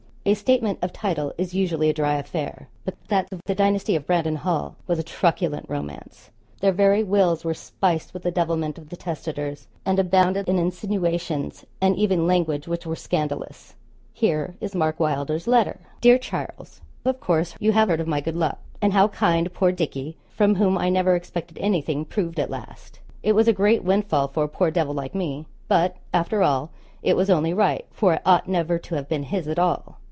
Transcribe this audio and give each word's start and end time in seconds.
A 0.23 0.35
'statement 0.35 0.77
of 0.83 0.93
title' 0.93 1.33
is 1.39 1.55
usually 1.55 1.89
a 1.89 1.93
dry 1.95 2.13
affair. 2.13 2.67
But 2.85 2.93
that 3.07 3.33
of 3.33 3.39
the 3.47 3.55
dynasty 3.55 3.95
of 3.95 4.05
Brandon 4.05 4.35
Hall 4.35 4.75
was 4.85 4.99
a 4.99 5.03
truculent 5.03 5.65
romance. 5.67 6.29
Their 6.59 6.71
very 6.71 7.03
'wills' 7.03 7.43
were 7.43 7.55
spiced 7.55 8.13
with 8.13 8.21
the 8.21 8.29
devilment 8.29 8.77
of 8.77 8.89
the 8.89 8.95
'testators,' 8.95 9.67
and 9.83 9.97
abounded 9.97 10.47
in 10.47 10.59
insinuations 10.59 11.65
and 11.81 11.95
even 11.95 12.27
language 12.27 12.67
which 12.67 12.85
were 12.85 12.95
scandalous. 12.95 13.73
Here 14.13 14.53
is 14.61 14.75
Mark 14.75 14.99
Wylder's 14.99 15.47
letter: 15.47 15.79
'DEAR 16.01 16.19
CHARLES 16.19 16.81
Of 17.03 17.19
course 17.19 17.55
you 17.59 17.71
have 17.71 17.89
heard 17.89 17.99
of 17.99 18.05
my 18.07 18.21
good 18.21 18.35
luck, 18.37 18.59
and 18.79 18.93
how 18.93 19.07
kind 19.07 19.51
poor 19.51 19.71
Dickie 19.71 20.17
from 20.29 20.53
whom 20.53 20.77
I 20.77 20.89
never 20.89 21.15
expected 21.15 21.57
anything 21.57 22.05
proved 22.05 22.39
at 22.39 22.51
last. 22.51 22.99
It 23.23 23.33
was 23.33 23.47
a 23.47 23.53
great 23.53 23.83
windfall 23.83 24.27
for 24.27 24.43
a 24.43 24.47
poor 24.47 24.69
devil 24.69 24.93
like 24.93 25.15
me; 25.15 25.47
but, 25.67 25.95
after 26.13 26.43
all, 26.43 26.69
it 27.01 27.15
was 27.17 27.31
only 27.31 27.55
right, 27.55 27.87
for 27.89 28.13
it 28.13 28.21
ought 28.23 28.47
never 28.47 28.77
to 28.77 28.93
have 28.93 29.09
been 29.09 29.23
his 29.23 29.47
at 29.47 29.57
all. 29.57 29.97